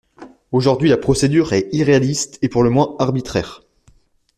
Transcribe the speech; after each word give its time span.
Aujourd’hui, 0.51 0.89
la 0.89 0.97
procédure 0.97 1.53
est 1.53 1.69
irréaliste 1.73 2.39
et 2.41 2.49
pour 2.49 2.63
le 2.63 2.71
moins 2.71 2.95
arbitraire. 2.97 3.61